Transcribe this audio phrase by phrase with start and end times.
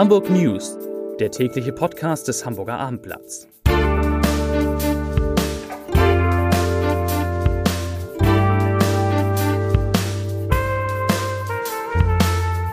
[0.00, 0.78] Hamburg News,
[1.18, 3.46] der tägliche Podcast des Hamburger Abendblatts.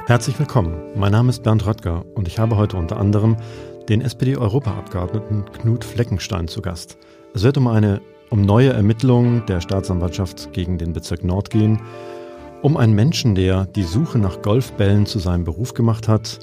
[0.05, 0.80] Herzlich willkommen.
[0.95, 3.36] Mein Name ist Bernd Röttger und ich habe heute unter anderem
[3.89, 6.98] den SPD-Europaabgeordneten Knut Fleckenstein zu Gast.
[7.34, 8.00] Es wird um eine
[8.30, 11.82] um neue Ermittlungen der Staatsanwaltschaft gegen den Bezirk Nord gehen,
[12.62, 16.39] um einen Menschen, der die Suche nach Golfbällen zu seinem Beruf gemacht hat.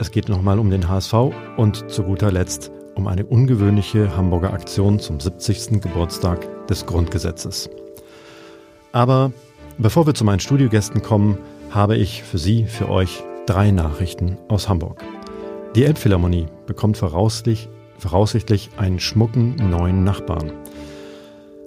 [0.00, 1.12] Es geht nochmal um den HSV
[1.58, 5.82] und zu guter Letzt um eine ungewöhnliche Hamburger Aktion zum 70.
[5.82, 7.68] Geburtstag des Grundgesetzes.
[8.92, 9.30] Aber
[9.76, 11.36] bevor wir zu meinen Studiogästen kommen,
[11.70, 15.04] habe ich für Sie, für euch drei Nachrichten aus Hamburg.
[15.76, 20.50] Die Elbphilharmonie bekommt voraussichtlich, voraussichtlich einen schmucken neuen Nachbarn.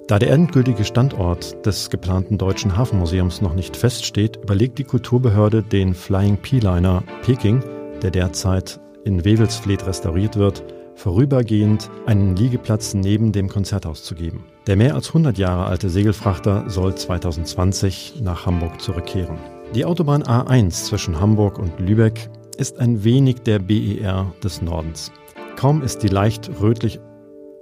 [0.08, 5.94] Da der endgültige Standort des geplanten Deutschen Hafenmuseums noch nicht feststeht, überlegt die Kulturbehörde den
[5.94, 7.62] Flying P-Liner Peking,
[8.04, 10.62] der derzeit in Wewelsfleet restauriert wird,
[10.94, 14.44] vorübergehend einen Liegeplatz neben dem Konzerthaus zu geben.
[14.66, 19.38] Der mehr als 100 Jahre alte Segelfrachter soll 2020 nach Hamburg zurückkehren.
[19.74, 25.10] Die Autobahn A1 zwischen Hamburg und Lübeck ist ein wenig der BER des Nordens.
[25.56, 27.00] Kaum ist die leicht rötlich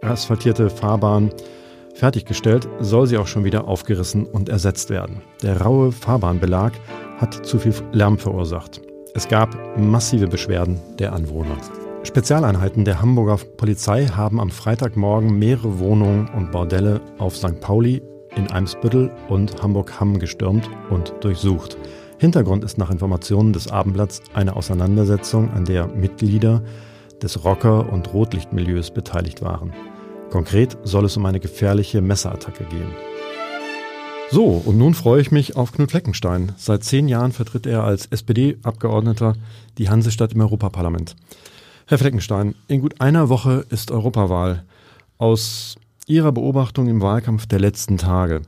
[0.02, 1.30] asphaltierte Fahrbahn
[1.94, 5.22] fertiggestellt, soll sie auch schon wieder aufgerissen und ersetzt werden.
[5.42, 6.72] Der raue Fahrbahnbelag
[7.18, 8.80] hat zu viel Lärm verursacht.
[9.14, 11.58] Es gab massive Beschwerden der Anwohner.
[12.02, 17.60] Spezialeinheiten der Hamburger Polizei haben am Freitagmorgen mehrere Wohnungen und Bordelle auf St.
[17.60, 18.02] Pauli,
[18.36, 21.76] in Eimsbüttel und Hamburg-Hamm gestürmt und durchsucht.
[22.18, 26.62] Hintergrund ist nach Informationen des Abendblatts eine Auseinandersetzung, an der Mitglieder
[27.22, 29.74] des Rocker- und Rotlichtmilieus beteiligt waren.
[30.30, 32.92] Konkret soll es um eine gefährliche Messerattacke gehen.
[34.32, 36.52] So, und nun freue ich mich auf Knut Fleckenstein.
[36.56, 39.34] Seit zehn Jahren vertritt er als SPD-Abgeordneter
[39.76, 41.16] die Hansestadt im Europaparlament.
[41.86, 44.64] Herr Fleckenstein, in gut einer Woche ist Europawahl.
[45.18, 45.76] Aus
[46.06, 48.40] Ihrer Beobachtung im Wahlkampf der letzten Tage,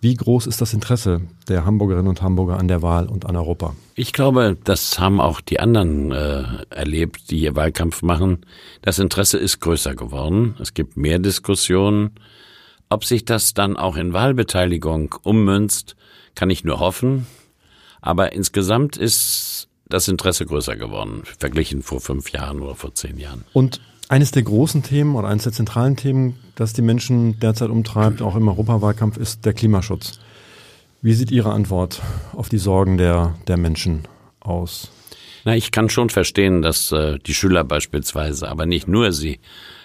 [0.00, 3.74] wie groß ist das Interesse der Hamburgerinnen und Hamburger an der Wahl und an Europa?
[3.96, 8.46] Ich glaube, das haben auch die anderen äh, erlebt, die hier Wahlkampf machen.
[8.82, 10.54] Das Interesse ist größer geworden.
[10.60, 12.12] Es gibt mehr Diskussionen.
[12.92, 15.96] Ob sich das dann auch in Wahlbeteiligung ummünzt,
[16.34, 17.26] kann ich nur hoffen.
[18.02, 23.46] Aber insgesamt ist das Interesse größer geworden, verglichen vor fünf Jahren oder vor zehn Jahren.
[23.54, 28.20] Und eines der großen Themen oder eines der zentralen Themen, das die Menschen derzeit umtreibt,
[28.20, 30.20] auch im Europawahlkampf, ist der Klimaschutz.
[31.00, 32.02] Wie sieht Ihre Antwort
[32.34, 34.06] auf die Sorgen der, der Menschen
[34.40, 34.90] aus?
[35.46, 39.40] Na, ich kann schon verstehen, dass äh, die Schüler beispielsweise, aber nicht nur sie,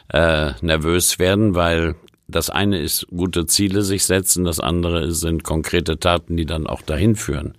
[0.10, 1.96] äh, nervös werden, weil
[2.28, 6.82] das eine ist gute Ziele sich setzen, das andere sind konkrete Taten, die dann auch
[6.82, 7.56] dahin führen.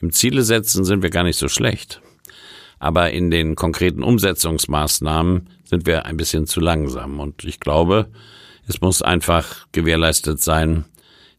[0.00, 2.00] Im Ziele setzen sind wir gar nicht so schlecht.
[2.80, 7.20] Aber in den konkreten Umsetzungsmaßnahmen sind wir ein bisschen zu langsam.
[7.20, 8.08] Und ich glaube,
[8.66, 10.84] es muss einfach gewährleistet sein,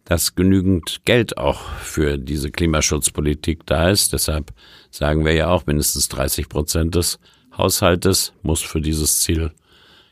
[0.05, 4.11] dass genügend Geld auch für diese Klimaschutzpolitik da ist.
[4.11, 4.53] Deshalb
[4.89, 7.19] sagen wir ja auch, mindestens 30 Prozent des
[7.55, 9.51] Haushaltes muss für dieses Ziel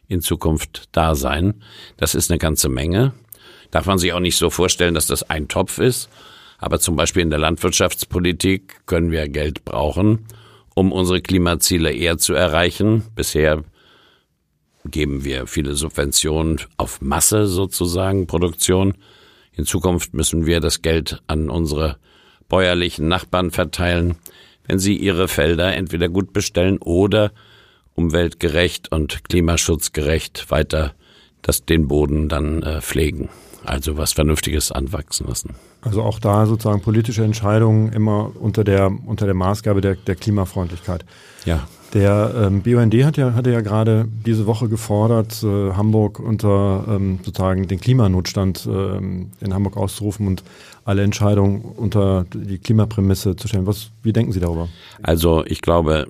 [0.08, 1.64] in Zukunft da sein.
[1.98, 3.14] Das ist eine ganze Menge.
[3.72, 6.10] Darf man sich auch nicht so vorstellen, dass das ein Topf ist.
[6.58, 10.26] Aber zum Beispiel in der Landwirtschaftspolitik können wir Geld brauchen,
[10.74, 13.04] um unsere Klimaziele eher zu erreichen.
[13.16, 13.64] Bisher
[14.86, 18.96] geben wir viele Subventionen auf Masse sozusagen, Produktion.
[19.52, 21.98] In Zukunft müssen wir das Geld an unsere
[22.48, 24.16] bäuerlichen Nachbarn verteilen,
[24.66, 27.32] wenn sie ihre Felder entweder gut bestellen oder
[27.98, 30.94] umweltgerecht und klimaschutzgerecht weiter
[31.42, 33.30] das, den Boden dann äh, pflegen.
[33.66, 35.56] Also was Vernünftiges anwachsen lassen.
[35.82, 41.04] Also auch da sozusagen politische Entscheidungen immer unter der, unter der Maßgabe der, der Klimafreundlichkeit.
[41.46, 41.68] Ja.
[41.94, 47.20] Der ähm, BUND hat ja, hatte ja gerade diese Woche gefordert, äh, Hamburg unter ähm,
[47.24, 50.44] sozusagen den Klimanotstand ähm, in Hamburg auszurufen und
[50.84, 53.66] alle Entscheidungen unter die Klimaprämisse zu stellen.
[53.68, 54.68] Was, wie denken Sie darüber?
[55.02, 56.08] Also ich glaube,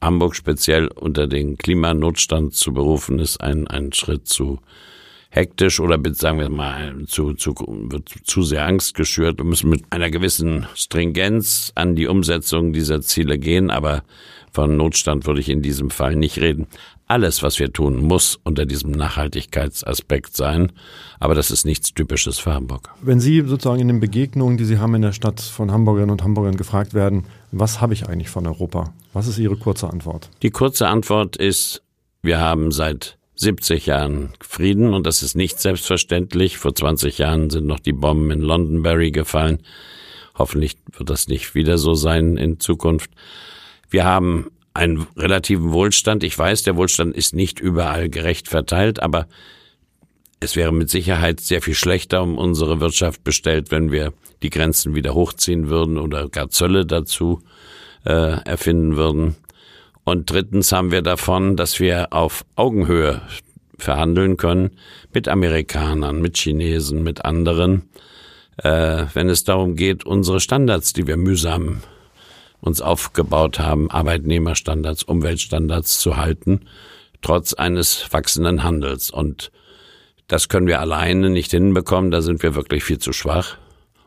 [0.00, 4.60] Hamburg speziell unter den Klimanotstand zu berufen, ist ein, ein Schritt zu
[5.36, 9.38] hektisch oder sagen wir mal zu, zu, wird zu sehr Angst geschürt.
[9.38, 14.02] Wir müssen mit einer gewissen Stringenz an die Umsetzung dieser Ziele gehen, aber
[14.50, 16.66] von Notstand würde ich in diesem Fall nicht reden.
[17.06, 20.72] Alles, was wir tun, muss unter diesem Nachhaltigkeitsaspekt sein.
[21.20, 22.88] Aber das ist nichts Typisches für Hamburg.
[23.02, 26.24] Wenn Sie sozusagen in den Begegnungen, die Sie haben in der Stadt von Hamburgerinnen und
[26.24, 28.94] Hamburgern gefragt werden, was habe ich eigentlich von Europa?
[29.12, 30.30] Was ist Ihre kurze Antwort?
[30.42, 31.82] Die kurze Antwort ist,
[32.22, 36.58] wir haben seit 70 Jahren Frieden und das ist nicht selbstverständlich.
[36.58, 39.62] Vor 20 Jahren sind noch die Bomben in Londonderry gefallen.
[40.34, 43.10] Hoffentlich wird das nicht wieder so sein in Zukunft.
[43.90, 46.24] Wir haben einen relativen Wohlstand.
[46.24, 49.26] Ich weiß, der Wohlstand ist nicht überall gerecht verteilt, aber
[50.40, 54.12] es wäre mit Sicherheit sehr viel schlechter um unsere Wirtschaft bestellt, wenn wir
[54.42, 57.42] die Grenzen wieder hochziehen würden oder gar Zölle dazu
[58.04, 59.36] äh, erfinden würden.
[60.08, 63.22] Und drittens haben wir davon, dass wir auf Augenhöhe
[63.76, 64.70] verhandeln können
[65.12, 67.88] mit Amerikanern, mit Chinesen, mit anderen,
[68.58, 71.82] äh, wenn es darum geht, unsere Standards, die wir mühsam
[72.60, 76.60] uns aufgebaut haben, Arbeitnehmerstandards, Umweltstandards zu halten,
[77.20, 79.10] trotz eines wachsenden Handels.
[79.10, 79.50] Und
[80.28, 83.56] das können wir alleine nicht hinbekommen, da sind wir wirklich viel zu schwach.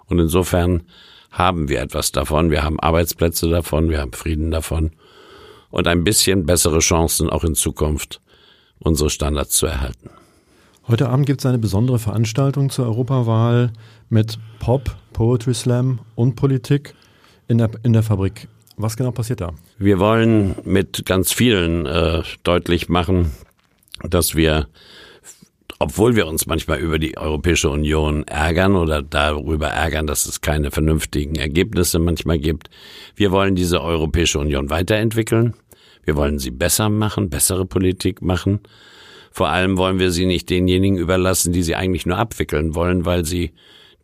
[0.06, 0.84] Und insofern
[1.30, 2.52] haben wir etwas davon.
[2.52, 4.92] Wir haben Arbeitsplätze davon, wir haben Frieden davon
[5.70, 8.22] und ein bisschen bessere Chancen auch in Zukunft,
[8.80, 10.10] unsere Standards zu erhalten.
[10.88, 13.72] Heute Abend gibt es eine besondere Veranstaltung zur Europawahl
[14.10, 16.96] mit Pop, Poetry Slam und Politik
[17.48, 18.48] in der, in der Fabrik.
[18.78, 19.52] Was genau passiert da?
[19.78, 23.32] Wir wollen mit ganz vielen äh, deutlich machen,
[24.02, 24.68] dass wir
[25.80, 30.72] obwohl wir uns manchmal über die Europäische Union ärgern oder darüber ärgern, dass es keine
[30.72, 32.70] vernünftigen Ergebnisse manchmal gibt,
[33.16, 35.54] wir wollen diese Europäische Union weiterentwickeln.
[36.04, 38.60] Wir wollen sie besser machen, bessere Politik machen.
[39.32, 43.24] Vor allem wollen wir sie nicht denjenigen überlassen, die sie eigentlich nur abwickeln wollen, weil
[43.24, 43.54] sie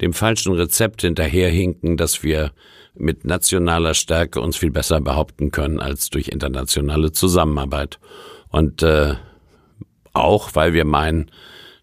[0.01, 2.51] dem falschen Rezept hinterherhinken, dass wir
[2.94, 8.00] mit nationaler Stärke uns viel besser behaupten können als durch internationale Zusammenarbeit.
[8.50, 9.16] Und äh,
[10.13, 11.30] auch, weil wir meinen,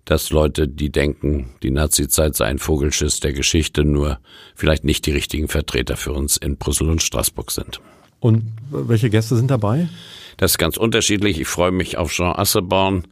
[0.05, 4.19] dass Leute, die denken, die Nazizeit sei ein Vogelschiss der Geschichte, nur
[4.55, 7.81] vielleicht nicht die richtigen Vertreter für uns in Brüssel und Straßburg sind.
[8.21, 9.89] Und welche Gäste sind dabei?
[10.37, 11.41] Das ist ganz unterschiedlich.
[11.41, 13.07] Ich freue mich auf Jean Asseborn,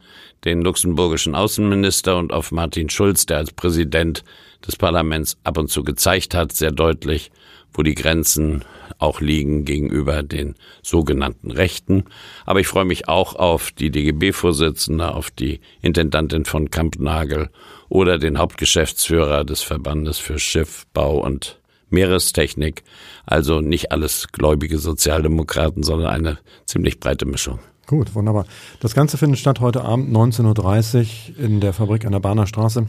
[0.45, 4.23] den luxemburgischen Außenminister, und auf Martin Schulz, der als Präsident
[4.65, 7.31] des Parlaments ab und zu gezeigt hat, sehr deutlich,
[7.73, 8.63] wo die Grenzen
[9.01, 12.05] auch liegen gegenüber den sogenannten Rechten.
[12.45, 17.49] Aber ich freue mich auch auf die DGB-Vorsitzende, auf die Intendantin von Kampnagel
[17.89, 21.59] oder den Hauptgeschäftsführer des Verbandes für Schiff, Bau und
[21.89, 22.83] Meerestechnik.
[23.25, 27.59] Also nicht alles gläubige Sozialdemokraten, sondern eine ziemlich breite Mischung.
[27.87, 28.45] Gut, wunderbar.
[28.79, 30.97] Das Ganze findet statt heute Abend 19.30
[31.37, 32.87] Uhr in der Fabrik an der Bahner Straße.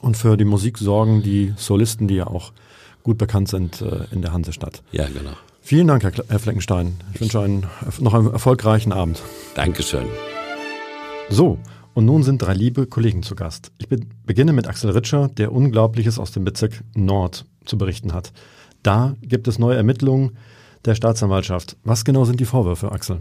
[0.00, 2.52] Und für die Musik sorgen die Solisten, die ja auch
[3.02, 4.82] gut bekannt sind äh, in der Hansestadt.
[4.92, 5.32] Ja, genau.
[5.60, 6.94] Vielen Dank, Herr, Herr Fleckenstein.
[7.14, 7.66] Ich wünsche einen,
[8.00, 9.22] noch einen erfolgreichen Abend.
[9.54, 10.06] Dankeschön.
[11.30, 11.58] So,
[11.94, 13.70] und nun sind drei liebe Kollegen zu Gast.
[13.78, 18.32] Ich be beginne mit Axel Ritscher, der Unglaubliches aus dem Bezirk Nord zu berichten hat.
[18.82, 20.36] Da gibt es neue Ermittlungen
[20.84, 21.76] der Staatsanwaltschaft.
[21.84, 23.18] Was genau sind die Vorwürfe, Axel?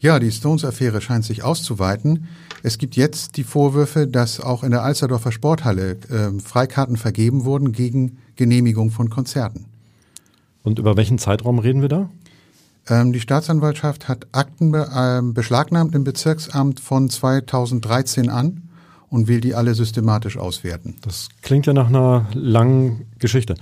[0.00, 2.26] Ja, die Stones-Affäre scheint sich auszuweiten.
[2.62, 7.72] Es gibt jetzt die Vorwürfe, dass auch in der Alsterdorfer Sporthalle äh, Freikarten vergeben wurden
[7.72, 9.66] gegen Genehmigung von Konzerten.
[10.62, 12.10] Und über welchen Zeitraum reden wir da?
[12.88, 18.62] Ähm, die Staatsanwaltschaft hat Akten be äh, beschlagnahmt im Bezirksamt von 2013 an
[19.10, 20.96] und will die alle systematisch auswerten.
[21.02, 23.54] Das klingt ja nach einer langen Geschichte.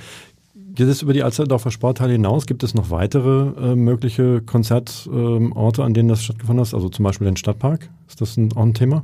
[0.78, 2.46] Geht es über die Alsterdorfer Sporthalle hinaus?
[2.46, 6.72] Gibt es noch weitere äh, mögliche Konzertorte, äh, an denen das stattgefunden hat?
[6.72, 7.90] Also zum Beispiel den Stadtpark?
[8.08, 9.02] Ist das ein, auch ein Thema?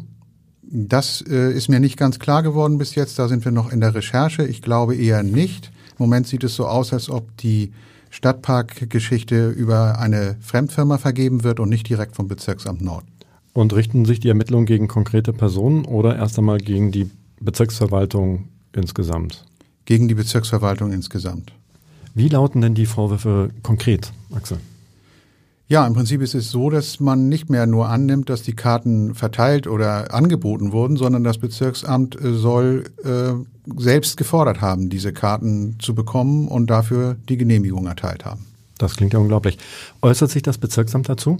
[0.62, 3.18] Das äh, ist mir nicht ganz klar geworden bis jetzt.
[3.18, 4.44] Da sind wir noch in der Recherche.
[4.44, 5.72] Ich glaube eher nicht.
[5.98, 7.72] Im Moment sieht es so aus, als ob die
[8.10, 13.02] Stadtparkgeschichte über eine Fremdfirma vergeben wird und nicht direkt vom Bezirksamt Nord.
[13.52, 17.10] Und richten sich die Ermittlungen gegen konkrete Personen oder erst einmal gegen die
[17.40, 19.44] Bezirksverwaltung insgesamt?
[19.86, 21.52] Gegen die Bezirksverwaltung insgesamt.
[22.14, 24.58] Wie lauten denn die Vorwürfe konkret, Axel?
[25.66, 29.14] Ja, im Prinzip ist es so, dass man nicht mehr nur annimmt, dass die Karten
[29.14, 33.32] verteilt oder angeboten wurden, sondern das Bezirksamt äh, soll äh,
[33.80, 38.44] selbst gefordert haben, diese Karten zu bekommen und dafür die Genehmigung erteilt haben.
[38.78, 39.58] Das klingt ja unglaublich.
[40.02, 41.38] Äußert sich das Bezirksamt dazu?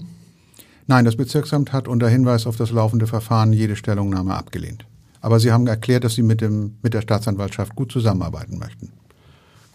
[0.87, 4.85] Nein, das Bezirksamt hat unter Hinweis auf das laufende Verfahren jede Stellungnahme abgelehnt.
[5.21, 8.91] Aber sie haben erklärt, dass sie mit, dem, mit der Staatsanwaltschaft gut zusammenarbeiten möchten.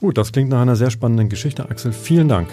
[0.01, 1.93] Gut, das klingt nach einer sehr spannenden Geschichte, Axel.
[1.93, 2.49] Vielen Dank.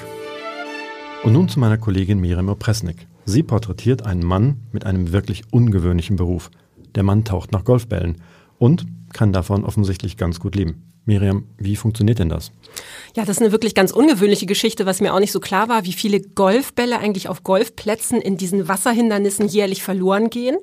[1.23, 3.07] Und nun zu meiner Kollegin Miriam Opresnik.
[3.23, 6.51] Sie porträtiert einen Mann mit einem wirklich ungewöhnlichen Beruf.
[6.95, 8.17] Der Mann taucht nach Golfbällen
[8.57, 10.86] und kann davon offensichtlich ganz gut leben.
[11.07, 12.51] Miriam, wie funktioniert denn das?
[13.15, 15.85] Ja, das ist eine wirklich ganz ungewöhnliche Geschichte, was mir auch nicht so klar war,
[15.85, 20.57] wie viele Golfbälle eigentlich auf Golfplätzen in diesen Wasserhindernissen jährlich verloren gehen.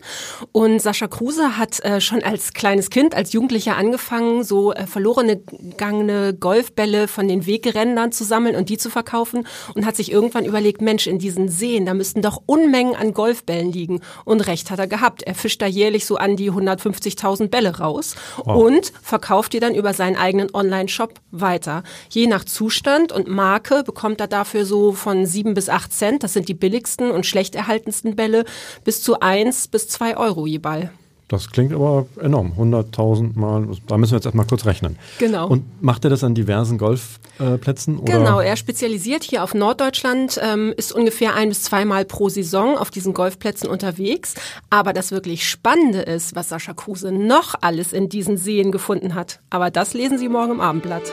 [0.52, 5.38] Und Sascha Kruse hat äh, schon als kleines Kind, als Jugendlicher angefangen, so äh, verlorene
[5.38, 10.44] gegangene Golfbälle von den Wegrändern zu sammeln und die zu verkaufen und hat sich irgendwann
[10.44, 14.00] überlegt, Mensch, in diesen Seen, da müssten doch Unmengen an Golfbällen liegen.
[14.24, 15.22] Und recht hat er gehabt.
[15.22, 18.62] Er fischt da jährlich so an die 150.000 Bälle raus wow.
[18.62, 21.84] und verkauft die dann über seinen eigenen eigenen Online-Shop weiter.
[22.10, 26.32] Je nach Zustand und Marke bekommt er dafür so von sieben bis acht Cent, das
[26.32, 28.44] sind die billigsten und schlecht erhaltensten Bälle,
[28.82, 30.90] bis zu eins bis zwei Euro je Ball.
[31.28, 32.52] Das klingt aber enorm.
[32.58, 34.96] 100.000 Mal, da müssen wir jetzt erstmal kurz rechnen.
[35.18, 35.48] Genau.
[35.48, 37.98] Und macht er das an diversen Golfplätzen?
[38.00, 42.76] Äh, genau, er spezialisiert hier auf Norddeutschland, ähm, ist ungefähr ein bis zweimal pro Saison
[42.76, 44.34] auf diesen Golfplätzen unterwegs.
[44.68, 49.40] Aber das wirklich Spannende ist, was Sascha Kruse noch alles in diesen Seen gefunden hat.
[49.48, 51.04] Aber das lesen Sie morgen im Abendblatt.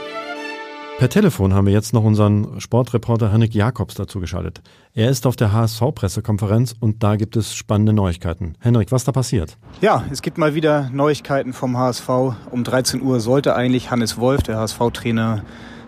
[1.01, 4.61] Per Telefon haben wir jetzt noch unseren Sportreporter Henrik Jakobs dazu geschaltet.
[4.93, 8.53] Er ist auf der HSV-Pressekonferenz und da gibt es spannende Neuigkeiten.
[8.59, 9.57] Henrik, was da passiert?
[9.81, 12.07] Ja, es gibt mal wieder Neuigkeiten vom HSV.
[12.51, 15.41] Um 13 Uhr sollte eigentlich Hannes Wolf, der HSV-Trainer,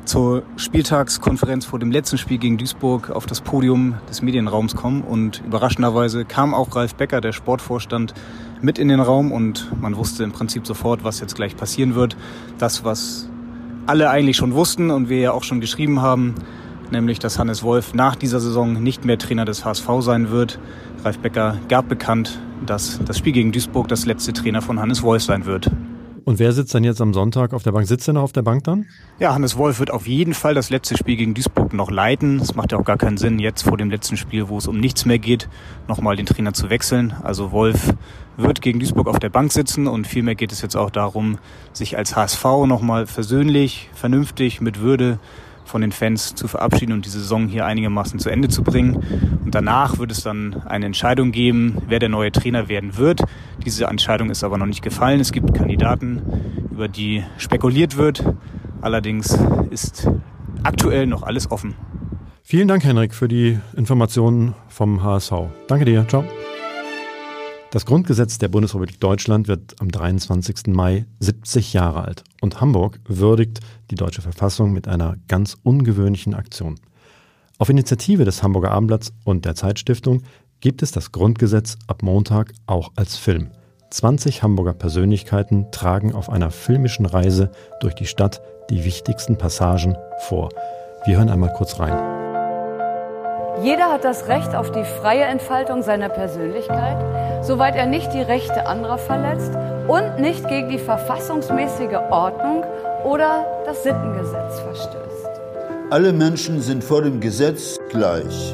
[0.03, 5.03] zur Spieltagskonferenz vor dem letzten Spiel gegen Duisburg auf das Podium des Medienraums kommen.
[5.03, 8.15] Und überraschenderweise kam auch Ralf Becker, der Sportvorstand,
[8.63, 12.17] mit in den Raum und man wusste im Prinzip sofort, was jetzt gleich passieren wird.
[12.57, 13.29] Das, was
[13.85, 16.35] alle eigentlich schon wussten und wir ja auch schon geschrieben haben,
[16.91, 20.59] nämlich dass Hannes Wolf nach dieser Saison nicht mehr Trainer des HSV sein wird.
[21.03, 25.23] Ralf Becker gab bekannt, dass das Spiel gegen Duisburg das letzte Trainer von Hannes Wolf
[25.23, 25.69] sein wird.
[26.25, 27.85] Und wer sitzt dann jetzt am Sonntag auf der Bank?
[27.85, 28.85] Sitzt er noch auf der Bank dann?
[29.19, 32.39] Ja, Hannes Wolf wird auf jeden Fall das letzte Spiel gegen Duisburg noch leiten.
[32.39, 34.79] Es macht ja auch gar keinen Sinn, jetzt vor dem letzten Spiel, wo es um
[34.79, 35.49] nichts mehr geht,
[35.87, 37.13] nochmal den Trainer zu wechseln.
[37.23, 37.93] Also Wolf
[38.37, 41.39] wird gegen Duisburg auf der Bank sitzen und vielmehr geht es jetzt auch darum,
[41.73, 45.19] sich als HSV nochmal versöhnlich, vernünftig, mit Würde
[45.65, 48.95] von den Fans zu verabschieden und die Saison hier einigermaßen zu Ende zu bringen.
[49.43, 53.21] Und danach wird es dann eine Entscheidung geben, wer der neue Trainer werden wird.
[53.65, 55.19] Diese Entscheidung ist aber noch nicht gefallen.
[55.19, 56.21] Es gibt Kandidaten,
[56.71, 58.23] über die spekuliert wird.
[58.81, 59.37] Allerdings
[59.69, 60.09] ist
[60.63, 61.75] aktuell noch alles offen.
[62.43, 65.33] Vielen Dank, Henrik, für die Informationen vom HSV.
[65.67, 66.05] Danke dir.
[66.07, 66.25] Ciao.
[67.73, 70.67] Das Grundgesetz der Bundesrepublik Deutschland wird am 23.
[70.67, 76.75] Mai 70 Jahre alt und Hamburg würdigt die deutsche Verfassung mit einer ganz ungewöhnlichen Aktion.
[77.57, 80.21] Auf Initiative des Hamburger Abendblatts und der Zeitstiftung
[80.59, 83.49] gibt es das Grundgesetz ab Montag auch als Film.
[83.89, 88.39] 20 Hamburger Persönlichkeiten tragen auf einer filmischen Reise durch die Stadt
[88.69, 90.49] die wichtigsten Passagen vor.
[91.05, 92.22] Wir hören einmal kurz rein.
[93.63, 96.97] Jeder hat das Recht auf die freie Entfaltung seiner Persönlichkeit,
[97.45, 99.53] soweit er nicht die Rechte anderer verletzt
[99.87, 102.65] und nicht gegen die verfassungsmäßige Ordnung
[103.05, 105.29] oder das Sittengesetz verstößt.
[105.91, 108.53] Alle Menschen sind vor dem Gesetz gleich.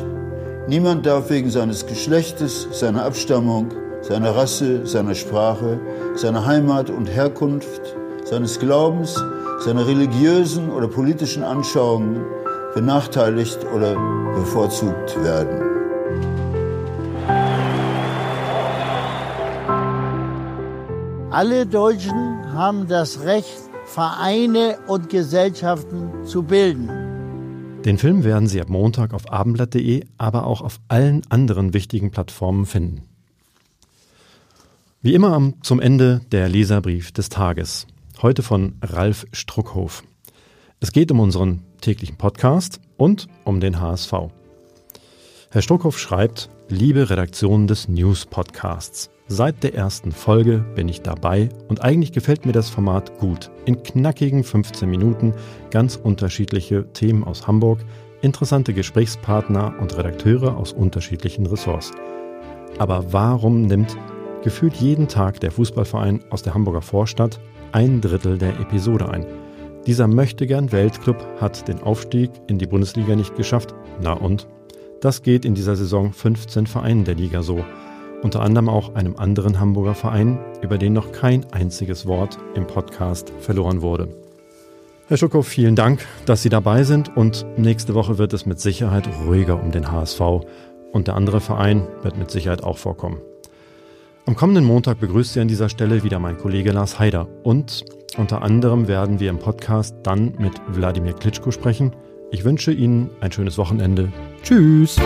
[0.68, 3.70] Niemand darf wegen seines Geschlechtes, seiner Abstammung,
[4.02, 5.80] seiner Rasse, seiner Sprache,
[6.14, 9.20] seiner Heimat und Herkunft, seines Glaubens,
[9.66, 12.24] seiner religiösen oder politischen Anschauungen
[12.74, 13.96] benachteiligt oder
[14.36, 15.70] bevorzugt werden.
[21.32, 26.90] Alle Deutschen haben das Recht, Vereine und Gesellschaften zu bilden.
[27.86, 32.66] Den Film werden Sie ab Montag auf abendblatt.de, aber auch auf allen anderen wichtigen Plattformen
[32.66, 33.04] finden.
[35.02, 37.88] Wie immer zum Ende der Leserbrief des Tages.
[38.22, 40.04] Heute von Ralf Struckhof.
[40.82, 44.14] Es geht um unseren täglichen Podcast und um den HSV.
[45.52, 49.10] Herr Struckhoff schreibt, liebe Redaktion des News Podcasts.
[49.28, 53.52] Seit der ersten Folge bin ich dabei und eigentlich gefällt mir das Format gut.
[53.66, 55.34] In knackigen 15 Minuten
[55.70, 57.80] ganz unterschiedliche Themen aus Hamburg,
[58.22, 61.92] interessante Gesprächspartner und Redakteure aus unterschiedlichen Ressorts.
[62.78, 63.98] Aber warum nimmt
[64.44, 67.40] gefühlt jeden Tag der Fußballverein aus der Hamburger Vorstadt
[67.72, 69.26] ein Drittel der Episode ein?
[69.90, 73.74] Dieser möchtegern Weltclub hat den Aufstieg in die Bundesliga nicht geschafft.
[74.00, 74.48] Na und?
[75.02, 77.66] Das geht in dieser Saison 15 Vereinen der Liga so.
[78.22, 83.34] Unter anderem auch einem anderen Hamburger Verein, über den noch kein einziges Wort im Podcast
[83.40, 84.10] verloren wurde.
[85.08, 89.10] Herr Schukow, vielen Dank, dass Sie dabei sind und nächste Woche wird es mit Sicherheit
[89.26, 90.22] ruhiger um den HSV
[90.92, 93.18] und der andere Verein wird mit Sicherheit auch vorkommen.
[94.28, 97.86] Am kommenden Montag begrüßt Sie an dieser Stelle wieder mein Kollege Lars Haider und
[98.18, 101.96] unter anderem werden wir im Podcast dann mit Wladimir Klitschko sprechen.
[102.32, 104.12] Ich wünsche Ihnen ein schönes Wochenende.
[104.42, 104.98] Tschüss!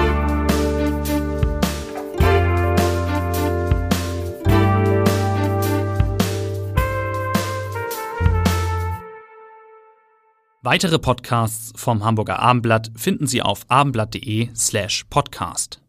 [10.65, 15.82] Weitere Podcasts vom Hamburger Abendblatt finden Sie auf abendblatt.de slash podcast.